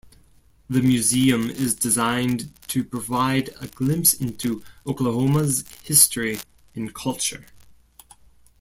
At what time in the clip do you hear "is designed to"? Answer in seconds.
1.51-2.83